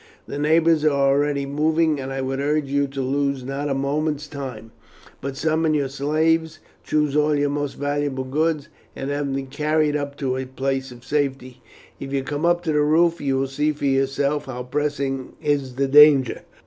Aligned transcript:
The 0.25 0.39
neighbours 0.39 0.83
are 0.83 0.89
already 1.11 1.45
moving, 1.45 1.99
and 1.99 2.11
I 2.11 2.21
would 2.21 2.39
urge 2.39 2.65
you 2.69 2.87
to 2.87 3.01
lose 3.03 3.43
not 3.43 3.69
a 3.69 3.75
moment's 3.75 4.27
time, 4.27 4.71
but 5.21 5.37
summon 5.37 5.75
your 5.75 5.89
slaves, 5.89 6.57
choose 6.83 7.15
all 7.15 7.35
your 7.35 7.51
most 7.51 7.75
valuable 7.75 8.23
goods, 8.23 8.67
and 8.95 9.11
have 9.11 9.31
them 9.31 9.45
carried 9.45 9.95
up 9.95 10.17
to 10.17 10.37
a 10.37 10.45
place 10.47 10.91
of 10.91 11.05
safety. 11.05 11.61
If 11.99 12.11
you 12.13 12.23
come 12.23 12.47
up 12.47 12.63
to 12.63 12.71
the 12.71 12.81
roof 12.81 13.21
you 13.21 13.37
will 13.37 13.47
see 13.47 13.71
for 13.73 13.85
yourself 13.85 14.45
how 14.45 14.63
pressing 14.63 15.33
is 15.39 15.75
the 15.75 15.87
danger." 15.87 16.41